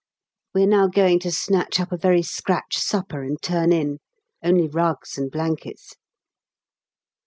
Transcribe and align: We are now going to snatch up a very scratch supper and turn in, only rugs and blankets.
We 0.55 0.63
are 0.63 0.67
now 0.67 0.87
going 0.87 1.19
to 1.19 1.31
snatch 1.31 1.79
up 1.79 1.91
a 1.91 1.95
very 1.95 2.23
scratch 2.23 2.75
supper 2.79 3.21
and 3.21 3.39
turn 3.39 3.71
in, 3.71 3.99
only 4.43 4.67
rugs 4.67 5.15
and 5.15 5.29
blankets. 5.29 5.95